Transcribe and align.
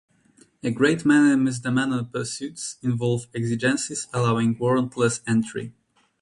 A 0.63 0.71
great 0.71 1.05
many 1.05 1.35
misdemeanor 1.35 2.03
pursuits 2.05 2.77
involve 2.81 3.27
exigencies 3.35 4.07
allowing 4.11 4.55
warrantless 4.55 5.21
entry. 5.27 5.73